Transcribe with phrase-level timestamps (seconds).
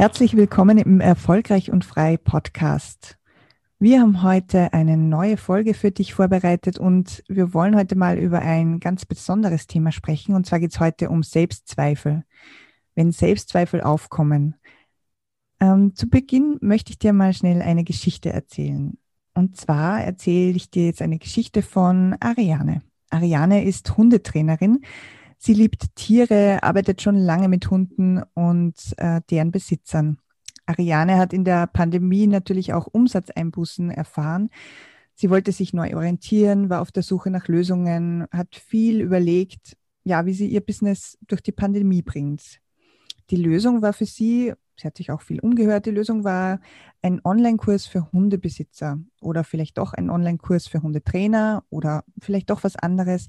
[0.00, 3.18] Herzlich willkommen im Erfolgreich und Frei Podcast.
[3.78, 8.38] Wir haben heute eine neue Folge für dich vorbereitet und wir wollen heute mal über
[8.38, 10.34] ein ganz besonderes Thema sprechen.
[10.34, 12.24] Und zwar geht es heute um Selbstzweifel,
[12.94, 14.54] wenn Selbstzweifel aufkommen.
[15.60, 18.96] Ähm, zu Beginn möchte ich dir mal schnell eine Geschichte erzählen.
[19.34, 22.80] Und zwar erzähle ich dir jetzt eine Geschichte von Ariane.
[23.10, 24.80] Ariane ist Hundetrainerin
[25.42, 30.18] Sie liebt Tiere, arbeitet schon lange mit Hunden und äh, deren Besitzern.
[30.66, 34.50] Ariane hat in der Pandemie natürlich auch Umsatzeinbußen erfahren.
[35.14, 40.26] Sie wollte sich neu orientieren, war auf der Suche nach Lösungen, hat viel überlegt, ja,
[40.26, 42.60] wie sie ihr Business durch die Pandemie bringt.
[43.30, 46.60] Die Lösung war für sie, sie hat sich auch viel umgehört, die Lösung war
[47.00, 52.76] ein Online-Kurs für Hundebesitzer oder vielleicht doch ein Online-Kurs für Hundetrainer oder vielleicht doch was
[52.76, 53.26] anderes.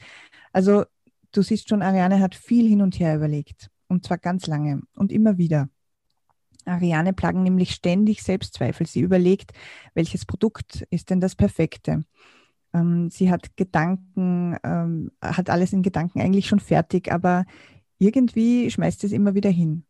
[0.52, 0.84] Also
[1.32, 3.70] du siehst schon, Ariane hat viel hin und her überlegt.
[3.88, 5.70] Und zwar ganz lange und immer wieder.
[6.66, 8.86] Ariane plagen nämlich ständig Selbstzweifel.
[8.86, 9.52] Sie überlegt,
[9.94, 12.04] welches Produkt ist denn das perfekte?
[12.74, 17.46] Ähm, sie hat Gedanken, ähm, hat alles in Gedanken eigentlich schon fertig, aber
[17.98, 19.86] irgendwie schmeißt es immer wieder hin.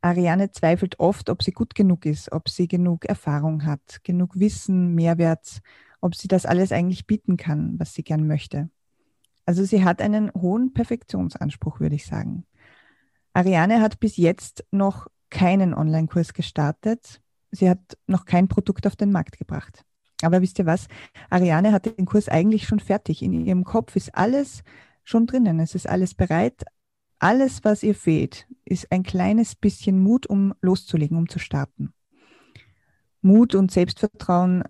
[0.00, 4.94] Ariane zweifelt oft, ob sie gut genug ist, ob sie genug Erfahrung hat, genug Wissen,
[4.94, 5.60] Mehrwert,
[6.00, 8.68] ob sie das alles eigentlich bieten kann, was sie gern möchte.
[9.44, 12.44] Also sie hat einen hohen Perfektionsanspruch, würde ich sagen.
[13.32, 17.20] Ariane hat bis jetzt noch keinen Online-Kurs gestartet.
[17.50, 19.84] Sie hat noch kein Produkt auf den Markt gebracht.
[20.22, 20.86] Aber wisst ihr was?
[21.30, 23.22] Ariane hat den Kurs eigentlich schon fertig.
[23.22, 24.62] In ihrem Kopf ist alles
[25.02, 25.58] schon drinnen.
[25.58, 26.64] Es ist alles bereit.
[27.18, 31.92] Alles, was ihr fehlt, ist ein kleines bisschen Mut, um loszulegen, um zu starten.
[33.20, 34.64] Mut und Selbstvertrauen,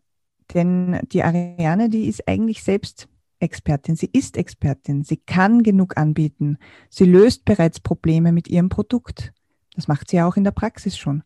[0.52, 3.08] denn die Ariane, die ist eigentlich selbst
[3.42, 6.58] Expertin, sie ist Expertin, sie kann genug anbieten,
[6.88, 9.32] sie löst bereits Probleme mit ihrem Produkt.
[9.74, 11.22] Das macht sie auch in der Praxis schon.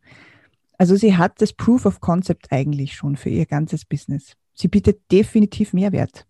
[0.77, 4.33] Also sie hat das Proof of Concept eigentlich schon für ihr ganzes Business.
[4.53, 6.25] Sie bietet definitiv Mehrwert.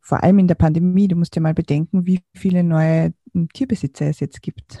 [0.00, 1.08] Vor allem in der Pandemie.
[1.08, 3.12] Du musst ja mal bedenken, wie viele neue
[3.54, 4.80] Tierbesitzer es jetzt gibt.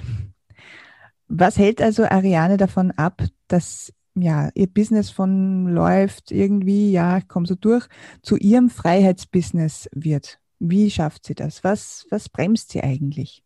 [1.28, 7.46] Was hält also Ariane davon ab, dass ja, ihr Business von läuft irgendwie, ja, komm
[7.46, 7.86] so durch,
[8.22, 10.40] zu ihrem Freiheitsbusiness wird.
[10.58, 11.62] Wie schafft sie das?
[11.64, 13.44] Was, was bremst sie eigentlich?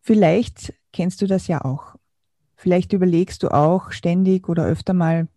[0.00, 1.96] Vielleicht kennst du das ja auch.
[2.56, 5.28] Vielleicht überlegst du auch ständig oder öfter mal,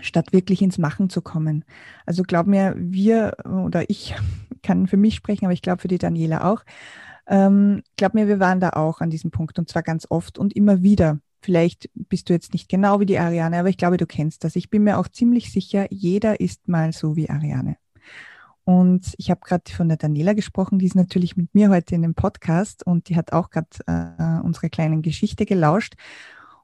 [0.00, 1.64] statt wirklich ins Machen zu kommen.
[2.06, 4.14] Also glaub mir, wir oder ich
[4.62, 6.62] kann für mich sprechen, aber ich glaube für die Daniela auch.
[7.26, 10.54] Ähm, glaub mir, wir waren da auch an diesem Punkt und zwar ganz oft und
[10.54, 11.18] immer wieder.
[11.42, 14.56] Vielleicht bist du jetzt nicht genau wie die Ariane, aber ich glaube, du kennst das.
[14.56, 17.76] Ich bin mir auch ziemlich sicher, jeder ist mal so wie Ariane.
[18.64, 22.02] Und ich habe gerade von der Daniela gesprochen, die ist natürlich mit mir heute in
[22.02, 25.94] dem Podcast und die hat auch gerade äh, unsere kleinen Geschichte gelauscht.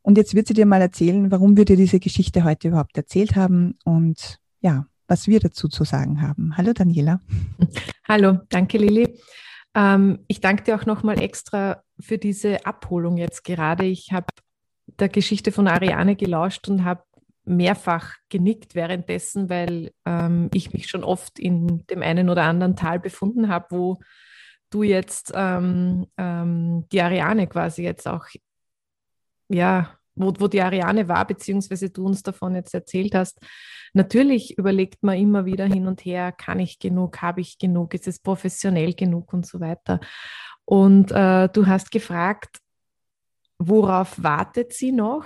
[0.03, 3.35] Und jetzt wird sie dir mal erzählen, warum wir dir diese Geschichte heute überhaupt erzählt
[3.35, 6.57] haben und ja, was wir dazu zu sagen haben.
[6.57, 7.21] Hallo Daniela.
[8.09, 9.19] Hallo, danke Lili.
[9.75, 13.85] Ähm, ich danke dir auch nochmal extra für diese Abholung jetzt gerade.
[13.85, 14.27] Ich habe
[14.99, 17.03] der Geschichte von Ariane gelauscht und habe
[17.45, 22.99] mehrfach genickt währenddessen, weil ähm, ich mich schon oft in dem einen oder anderen Tal
[22.99, 23.99] befunden habe, wo
[24.71, 28.27] du jetzt ähm, ähm, die Ariane quasi jetzt auch,
[29.49, 33.39] ja, wo, wo die Ariane war, beziehungsweise du uns davon jetzt erzählt hast.
[33.93, 38.09] Natürlich überlegt man immer wieder hin und her, kann ich genug, habe ich genug, ist
[38.09, 40.01] es professionell genug und so weiter.
[40.65, 42.59] Und äh, du hast gefragt,
[43.59, 45.25] Worauf wartet sie noch?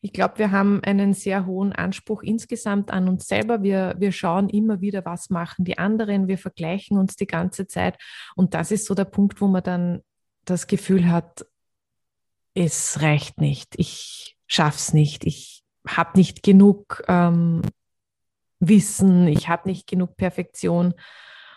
[0.00, 3.62] Ich glaube, wir haben einen sehr hohen Anspruch insgesamt an uns selber.
[3.62, 6.28] Wir, wir schauen immer wieder, was machen die anderen.
[6.28, 7.98] Wir vergleichen uns die ganze Zeit.
[8.34, 10.02] Und das ist so der Punkt, wo man dann
[10.44, 11.46] das Gefühl hat,
[12.54, 13.74] es reicht nicht.
[13.76, 15.26] Ich schaff's nicht.
[15.26, 17.62] Ich habe nicht genug ähm,
[18.60, 19.28] Wissen.
[19.28, 20.94] Ich habe nicht genug Perfektion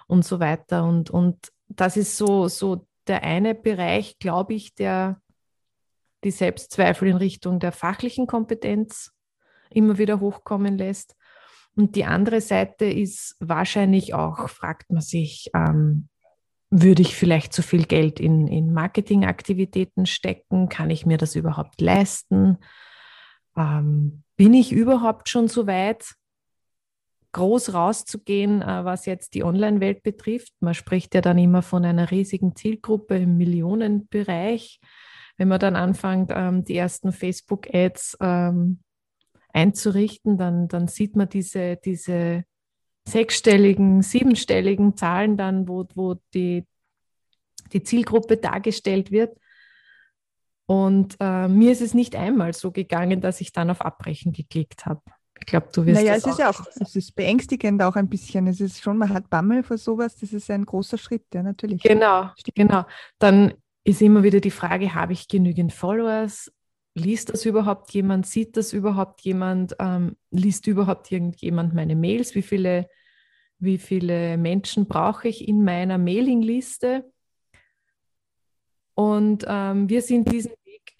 [0.08, 0.84] und so weiter.
[0.84, 5.22] Und, und das ist so, so der eine Bereich, glaube ich, der
[6.24, 9.12] die Selbstzweifel in Richtung der fachlichen Kompetenz
[9.70, 11.16] immer wieder hochkommen lässt.
[11.76, 16.10] Und die andere Seite ist wahrscheinlich auch, fragt man sich, ähm,
[16.70, 20.70] würde ich vielleicht zu viel Geld in, in Marketingaktivitäten stecken?
[20.70, 22.58] Kann ich mir das überhaupt leisten?
[23.60, 26.16] ähm, bin ich überhaupt schon so weit,
[27.34, 30.54] groß rauszugehen, äh, was jetzt die Online-Welt betrifft?
[30.62, 34.80] Man spricht ja dann immer von einer riesigen Zielgruppe im Millionenbereich.
[35.40, 38.80] Wenn man dann anfängt, ähm, die ersten Facebook-Ads ähm,
[39.54, 42.44] einzurichten, dann, dann sieht man diese, diese
[43.08, 46.68] sechsstelligen, siebenstelligen Zahlen dann, wo, wo die,
[47.72, 49.38] die Zielgruppe dargestellt wird.
[50.66, 54.86] Und äh, mir ist es nicht einmal so gegangen, dass ich dann auf Abbrechen geklickt
[54.86, 55.02] habe.
[55.40, 58.46] Ich glaube, du wirst Naja, es ist ja auch, es ist beängstigend auch ein bisschen.
[58.48, 61.82] Es ist schon, man hat Bammel vor sowas, das ist ein großer Schritt, ja, natürlich.
[61.82, 62.56] Genau, Stimmt.
[62.56, 62.86] genau.
[63.20, 63.54] Dann
[63.84, 66.52] ist immer wieder die Frage, habe ich genügend Followers?
[66.96, 68.26] Liest das überhaupt jemand?
[68.26, 69.76] Sieht das überhaupt jemand?
[69.80, 72.36] Ähm, liest überhaupt irgendjemand meine Mails?
[72.36, 72.90] Wie viele,
[73.60, 77.10] wie viele Menschen brauche ich in meiner Mailingliste?
[78.96, 80.98] Und ähm, wir sind diesen Weg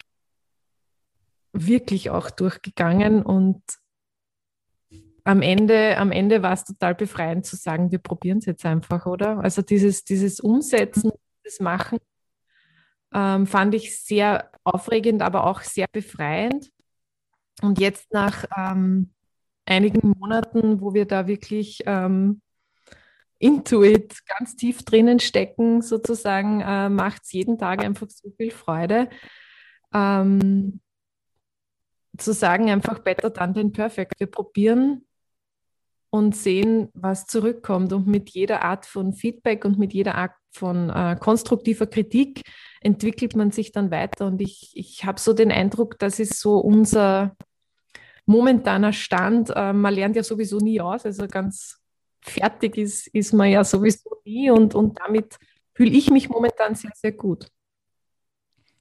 [1.52, 3.62] wirklich auch durchgegangen und
[5.24, 9.04] am Ende, am Ende war es total befreiend zu sagen, wir probieren es jetzt einfach,
[9.04, 9.38] oder?
[9.40, 11.12] Also dieses, dieses Umsetzen,
[11.44, 11.98] das Machen
[13.14, 16.70] ähm, fand ich sehr aufregend, aber auch sehr befreiend.
[17.62, 19.10] Und jetzt nach ähm,
[19.66, 22.40] einigen Monaten, wo wir da wirklich ähm,
[23.38, 29.08] Intuit ganz tief drinnen stecken, sozusagen, äh, macht es jeden Tag einfach so viel Freude.
[29.92, 30.80] Ähm,
[32.18, 34.14] zu sagen, einfach better done than perfect.
[34.18, 35.06] Wir probieren
[36.10, 37.92] und sehen, was zurückkommt.
[37.92, 42.42] Und mit jeder Art von Feedback und mit jeder Art von äh, konstruktiver Kritik
[42.80, 44.26] entwickelt man sich dann weiter.
[44.26, 47.36] Und ich, ich habe so den Eindruck, das ist so unser
[48.26, 49.50] momentaner Stand.
[49.54, 51.78] Äh, man lernt ja sowieso nie aus, also ganz
[52.22, 54.50] fertig ist, ist man ja sowieso nie.
[54.50, 55.38] Und, und damit
[55.74, 57.48] fühle ich mich momentan sehr, sehr gut.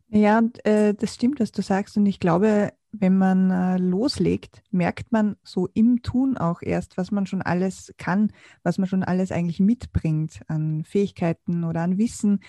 [0.10, 1.96] Ja, äh, das stimmt, was du sagst.
[1.98, 7.12] Und ich glaube, wenn man äh, loslegt, merkt man so im Tun auch erst, was
[7.12, 12.40] man schon alles kann, was man schon alles eigentlich mitbringt an Fähigkeiten oder an Wissen,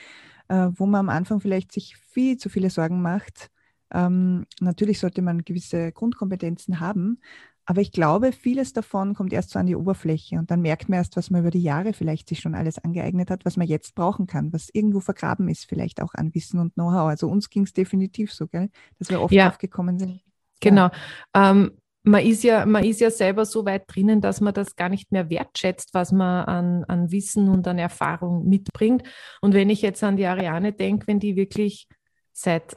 [0.50, 3.50] äh, wo man am Anfang vielleicht sich viel zu viele Sorgen macht.
[3.92, 7.20] Ähm, natürlich sollte man gewisse Grundkompetenzen haben,
[7.66, 10.98] aber ich glaube, vieles davon kommt erst so an die Oberfläche und dann merkt man
[10.98, 13.94] erst, was man über die Jahre vielleicht sich schon alles angeeignet hat, was man jetzt
[13.94, 17.08] brauchen kann, was irgendwo vergraben ist, vielleicht auch an Wissen und Know-how.
[17.08, 18.70] Also uns ging es definitiv so, gell?
[18.98, 19.48] dass wir oft ja.
[19.48, 20.20] aufgekommen sind.
[20.60, 20.90] Genau.
[21.32, 21.70] Ähm,
[22.02, 25.12] man ist, ja, man ist ja selber so weit drinnen, dass man das gar nicht
[25.12, 29.02] mehr wertschätzt, was man an, an Wissen und an Erfahrung mitbringt.
[29.40, 31.88] Und wenn ich jetzt an die Ariane denke, wenn die wirklich
[32.32, 32.76] seit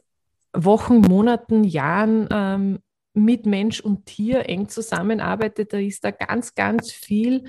[0.54, 2.80] Wochen, Monaten, Jahren ähm,
[3.14, 7.46] mit Mensch und Tier eng zusammenarbeitet, da ist da ganz, ganz viel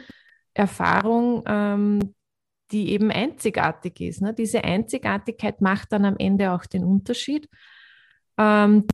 [0.54, 2.14] Erfahrung, ähm,
[2.70, 4.22] die eben einzigartig ist.
[4.22, 4.32] Ne?
[4.32, 7.48] Diese Einzigartigkeit macht dann am Ende auch den Unterschied.
[8.38, 8.86] Ähm,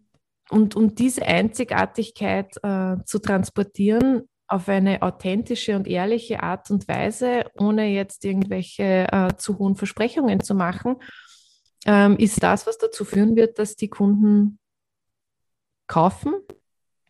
[0.51, 7.45] und, und diese Einzigartigkeit äh, zu transportieren auf eine authentische und ehrliche Art und Weise,
[7.57, 10.97] ohne jetzt irgendwelche äh, zu hohen Versprechungen zu machen,
[11.87, 14.59] ähm, ist das, was dazu führen wird, dass die Kunden
[15.87, 16.35] kaufen.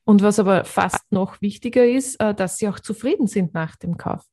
[0.04, 3.96] Und was aber fast noch wichtiger ist, äh, dass sie auch zufrieden sind nach dem
[3.96, 4.24] Kauf.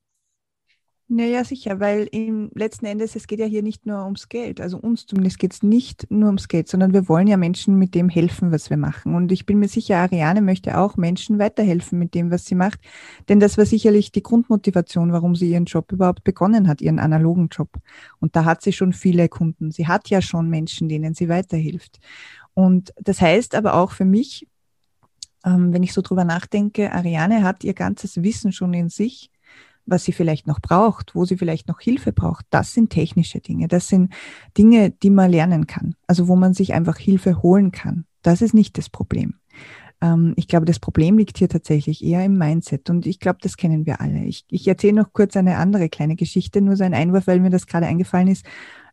[1.10, 4.60] Naja, sicher, weil im letzten Endes, es geht ja hier nicht nur ums Geld.
[4.60, 7.96] Also uns zumindest geht es nicht nur ums Geld, sondern wir wollen ja Menschen mit
[7.96, 9.16] dem helfen, was wir machen.
[9.16, 12.82] Und ich bin mir sicher, Ariane möchte auch Menschen weiterhelfen mit dem, was sie macht.
[13.30, 17.48] Denn das war sicherlich die Grundmotivation, warum sie ihren Job überhaupt begonnen hat, ihren analogen
[17.48, 17.70] Job.
[18.20, 19.72] Und da hat sie schon viele Kunden.
[19.72, 22.02] Sie hat ja schon Menschen, denen sie weiterhilft.
[22.54, 24.46] Und das heißt aber auch für mich,
[25.46, 29.32] ähm, wenn ich so drüber nachdenke, Ariane hat ihr ganzes Wissen schon in sich
[29.88, 33.68] was sie vielleicht noch braucht, wo sie vielleicht noch Hilfe braucht, das sind technische Dinge.
[33.68, 34.14] Das sind
[34.58, 35.96] Dinge, die man lernen kann.
[36.06, 38.06] Also wo man sich einfach Hilfe holen kann.
[38.22, 39.36] Das ist nicht das Problem.
[40.02, 42.90] Ähm, ich glaube, das Problem liegt hier tatsächlich eher im Mindset.
[42.90, 44.26] Und ich glaube, das kennen wir alle.
[44.26, 47.50] Ich, ich erzähle noch kurz eine andere kleine Geschichte, nur so ein Einwurf, weil mir
[47.50, 48.46] das gerade eingefallen ist.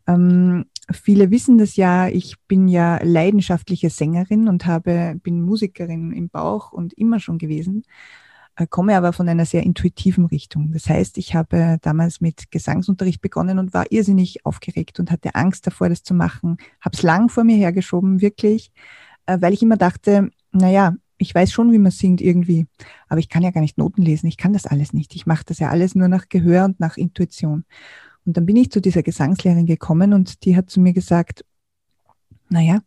[0.07, 6.29] Ähm, viele wissen das ja, ich bin ja leidenschaftliche Sängerin und habe, bin Musikerin im
[6.29, 7.83] Bauch und immer schon gewesen.
[8.55, 10.71] Äh, komme aber von einer sehr intuitiven Richtung.
[10.71, 15.67] Das heißt, ich habe damals mit Gesangsunterricht begonnen und war irrsinnig aufgeregt und hatte Angst
[15.67, 16.57] davor, das zu machen.
[16.81, 18.71] Habe es lang vor mir hergeschoben, wirklich,
[19.25, 22.67] äh, weil ich immer dachte, naja, ich weiß schon, wie man singt irgendwie,
[23.07, 25.15] aber ich kann ja gar nicht Noten lesen, ich kann das alles nicht.
[25.15, 27.63] Ich mache das ja alles nur nach Gehör und nach Intuition.
[28.25, 31.45] Und dann bin ich zu dieser Gesangslehrerin gekommen und die hat zu mir gesagt,
[32.49, 32.81] naja,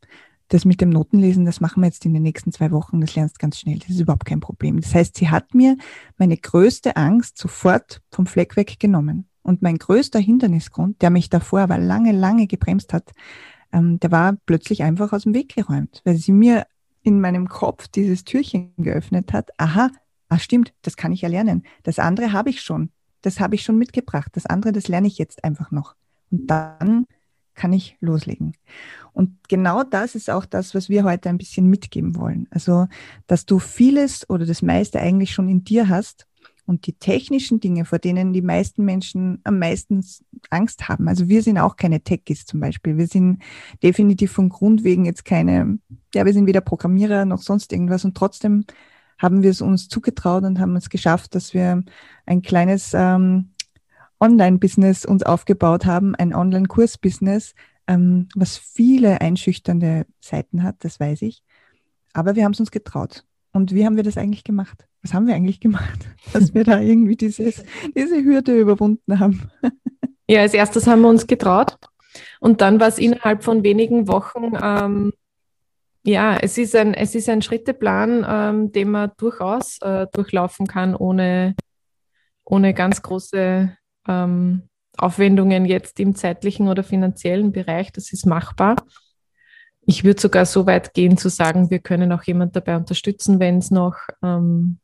[0.49, 3.39] das mit dem Notenlesen, das machen wir jetzt in den nächsten zwei Wochen, das lernst
[3.39, 4.81] ganz schnell, das ist überhaupt kein Problem.
[4.81, 5.77] Das heißt, sie hat mir
[6.17, 9.29] meine größte Angst sofort vom Fleck weg genommen.
[9.43, 13.13] Und mein größter Hindernisgrund, der mich davor aber lange, lange gebremst hat,
[13.73, 16.67] ähm, der war plötzlich einfach aus dem Weg geräumt, weil sie mir
[17.03, 19.91] in meinem Kopf dieses Türchen geöffnet hat, aha,
[20.29, 21.63] ah stimmt, das kann ich ja lernen.
[21.83, 22.91] Das andere habe ich schon.
[23.23, 24.31] Das habe ich schon mitgebracht.
[24.35, 25.95] Das andere, das lerne ich jetzt einfach noch.
[26.31, 27.07] Und dann
[27.59, 28.55] kann ich loslegen.
[29.13, 32.47] Und genau das ist auch das, was wir heute ein bisschen mitgeben wollen.
[32.51, 32.87] Also,
[33.27, 36.29] dass du vieles oder das meiste eigentlich schon in dir hast
[36.67, 40.05] und die technischen Dinge, vor denen die meisten Menschen am meisten
[40.51, 41.09] Angst haben.
[41.09, 42.97] Also wir sind auch keine Techies zum Beispiel.
[42.97, 43.43] Wir sind
[43.83, 45.79] definitiv von Grund wegen jetzt keine,
[46.15, 48.67] ja, wir sind weder Programmierer noch sonst irgendwas und trotzdem
[49.19, 51.83] haben wir es uns zugetraut und haben es geschafft, dass wir
[52.25, 53.51] ein kleines ähm,
[54.21, 57.55] Online-Business uns aufgebaut haben, ein Online-Kurs-Business,
[57.87, 61.43] ähm, was viele einschüchternde Seiten hat, das weiß ich.
[62.13, 63.25] Aber wir haben es uns getraut.
[63.53, 64.87] Und wie haben wir das eigentlich gemacht?
[65.03, 67.65] Was haben wir eigentlich gemacht, dass wir da irgendwie dieses,
[67.97, 69.51] diese Hürde überwunden haben?
[70.31, 71.79] Ja, als erstes haben wir uns getraut.
[72.39, 75.15] Und dann war es innerhalb von wenigen Wochen, ähm,
[76.05, 80.95] ja, es ist ein, es ist ein Schritteplan, ähm, den man durchaus äh, durchlaufen kann,
[80.95, 81.55] ohne,
[82.45, 83.75] ohne ganz große
[84.09, 84.63] ähm,
[84.97, 87.93] Aufwendungen jetzt im zeitlichen oder finanziellen Bereich.
[87.93, 88.75] Das ist machbar.
[89.83, 93.57] Ich würde sogar so weit gehen zu sagen, wir können auch jemand dabei unterstützen, wenn
[93.59, 94.81] es noch ähm,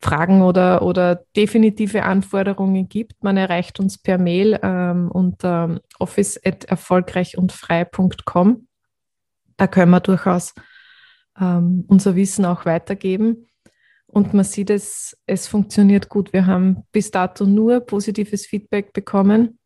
[0.00, 3.22] Fragen oder, oder definitive Anforderungen gibt.
[3.22, 8.66] Man erreicht uns per Mail ähm, unter office.erfolgreichundfrei.com.
[9.56, 10.54] Da können wir durchaus
[11.40, 13.46] ähm, unser Wissen auch weitergeben.
[14.12, 16.34] Und man sieht es, es funktioniert gut.
[16.34, 19.58] Wir haben bis dato nur positives Feedback bekommen.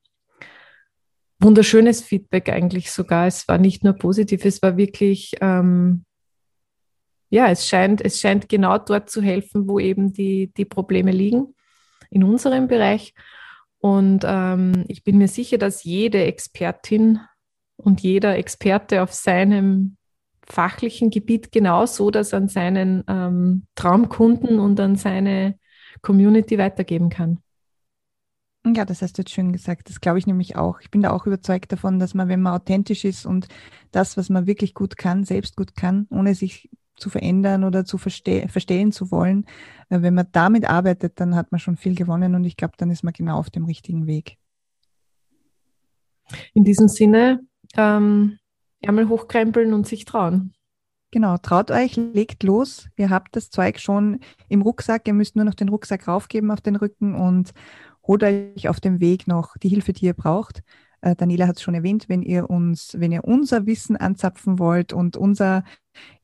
[1.41, 3.26] Wunderschönes Feedback eigentlich sogar.
[3.26, 6.05] Es war nicht nur positiv, es war wirklich, ähm,
[7.29, 11.57] ja, es scheint, es scheint genau dort zu helfen, wo eben die, die Probleme liegen,
[12.11, 13.15] in unserem Bereich.
[13.79, 17.19] Und ähm, ich bin mir sicher, dass jede Expertin
[17.76, 19.97] und jeder Experte auf seinem
[20.49, 25.59] fachlichen Gebiet genauso das an seinen ähm, Traumkunden und an seine
[26.03, 27.41] Community weitergeben kann.
[28.75, 29.88] Ja, das hast du jetzt schön gesagt.
[29.88, 30.81] Das glaube ich nämlich auch.
[30.81, 33.47] Ich bin da auch überzeugt davon, dass man, wenn man authentisch ist und
[33.93, 37.99] das, was man wirklich gut kann, selbst gut kann, ohne sich zu verändern oder zu
[37.99, 39.45] verste verstehen zu wollen,
[39.91, 42.91] äh, wenn man damit arbeitet, dann hat man schon viel gewonnen und ich glaube, dann
[42.91, 44.38] ist man genau auf dem richtigen Weg.
[46.55, 47.41] In diesem Sinne,
[47.76, 48.38] ähm,
[48.80, 50.52] Ärmel hochkrempeln und sich trauen.
[51.12, 52.88] Genau, traut euch, legt los.
[52.97, 55.06] Ihr habt das Zeug schon im Rucksack.
[55.06, 57.52] Ihr müsst nur noch den Rucksack raufgeben auf den Rücken und
[58.06, 60.62] holt euch auf dem Weg noch die Hilfe, die ihr braucht.
[61.00, 64.92] Äh, Daniela hat es schon erwähnt, wenn ihr uns, wenn ihr unser Wissen anzapfen wollt
[64.92, 65.64] und unser,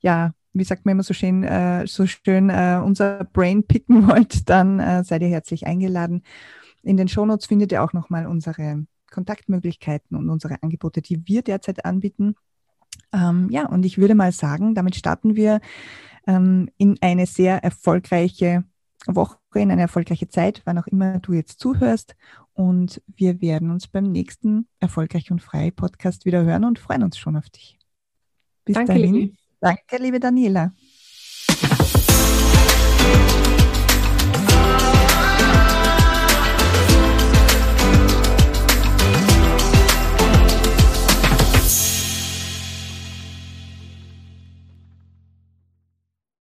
[0.01, 4.49] ja, wie sagt man immer so schön, äh, so schön äh, unser Brain picken wollt,
[4.51, 6.23] dann äh, seid ihr herzlich eingeladen.
[6.83, 11.85] In den Shownotes findet ihr auch nochmal unsere Kontaktmöglichkeiten und unsere Angebote, die wir derzeit
[11.85, 12.35] anbieten.
[13.13, 15.61] Ähm, ja, und ich würde mal sagen, damit starten wir
[16.27, 18.65] ähm, in eine sehr erfolgreiche
[19.07, 22.17] Woche, in eine erfolgreiche Zeit, wann auch immer du jetzt zuhörst.
[22.55, 27.19] Und wir werden uns beim nächsten Erfolgreich und Frei Podcast wieder hören und freuen uns
[27.19, 27.79] schon auf dich.
[28.65, 29.15] Bis Danke, dahin.
[29.15, 29.37] Liebe.
[29.61, 30.73] Danke, liebe Daniela.